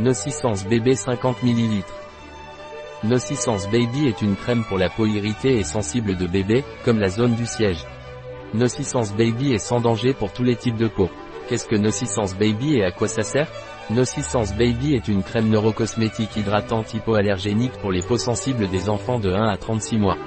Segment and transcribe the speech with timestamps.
[0.00, 1.84] Nocissance bébé 50 ml.
[3.04, 7.08] Nocissance Baby est une crème pour la peau irritée et sensible de bébé, comme la
[7.08, 7.86] zone du siège.
[8.54, 11.08] Nocissance Baby est sans danger pour tous les types de peau.
[11.48, 13.46] Qu'est-ce que Nocissance Baby et à quoi ça sert?
[13.88, 19.30] Nocissance Baby est une crème neurocosmétique hydratante hypoallergénique pour les peaux sensibles des enfants de
[19.30, 20.18] 1 à 36 mois.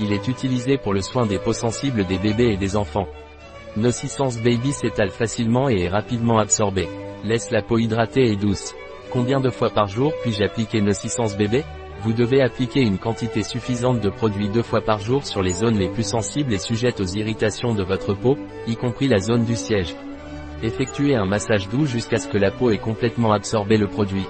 [0.00, 3.08] Il est utilisé pour le soin des peaux sensibles des bébés et des enfants.
[3.74, 6.86] Nocissance Baby s'étale facilement et est rapidement absorbé.
[7.24, 8.74] Laisse la peau hydratée et douce.
[9.10, 11.64] Combien de fois par jour puis-je appliquer Nocissance Bébé
[12.02, 15.78] Vous devez appliquer une quantité suffisante de produit deux fois par jour sur les zones
[15.78, 18.36] les plus sensibles et sujettes aux irritations de votre peau,
[18.66, 19.94] y compris la zone du siège.
[20.62, 24.26] Effectuez un massage doux jusqu'à ce que la peau ait complètement absorbé le produit.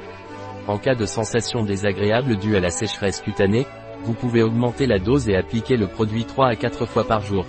[0.69, 3.67] En cas de sensation désagréable due à la sécheresse cutanée,
[4.05, 7.47] vous pouvez augmenter la dose et appliquer le produit 3 à 4 fois par jour.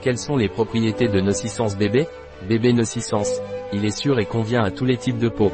[0.00, 2.06] Quelles sont les propriétés de Nocissance bébé
[2.48, 3.42] Bébé Nocissance.
[3.74, 5.50] Il est sûr et convient à tous les types de peau.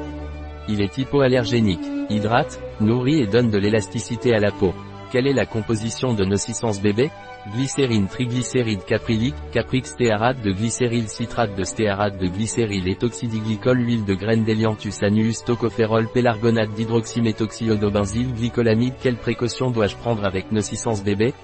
[0.68, 4.72] Il est hypoallergénique, hydrate, nourrit et donne de l'élasticité à la peau.
[5.10, 7.10] Quelle est la composition de Nocissance bébé
[7.54, 14.44] Glycérine triglycéride caprylique, caprix-stéarate de glycéryl citrate de stéarate de glycéryl et huile de graines
[14.44, 21.34] d'Elianthus annuus tocopherol pélargonate d'hydroxyméthoxyodobenzyle glycolamide Quelle précaution dois-je prendre avec Nocissance bébé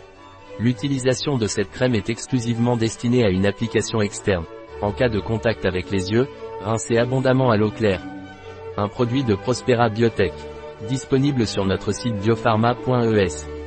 [0.61, 4.45] L'utilisation de cette crème est exclusivement destinée à une application externe.
[4.81, 6.29] En cas de contact avec les yeux,
[6.63, 8.03] rincez abondamment à l'eau claire.
[8.79, 10.33] Un produit de Prospera Biotech.
[10.89, 13.58] Disponible sur notre site biopharma.es.